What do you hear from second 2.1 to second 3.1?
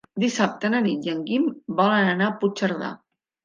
anar a Puigcerdà.